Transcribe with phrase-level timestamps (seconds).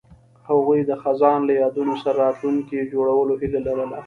[0.49, 3.97] هغوی د خزان له یادونو سره راتلونکی جوړولو هیله لرله.